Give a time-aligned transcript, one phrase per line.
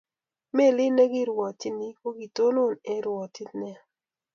[0.55, 3.81] Melit negyarwatyini kokitonon eng rwotyit neya